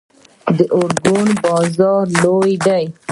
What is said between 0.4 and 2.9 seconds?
د ارګون بازار لوی دی